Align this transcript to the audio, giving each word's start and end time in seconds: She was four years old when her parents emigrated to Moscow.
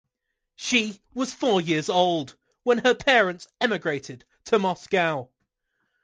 She 0.55 0.99
was 1.13 1.31
four 1.31 1.61
years 1.61 1.87
old 1.87 2.35
when 2.63 2.79
her 2.79 2.95
parents 2.95 3.47
emigrated 3.61 4.25
to 4.45 4.57
Moscow. 4.57 5.29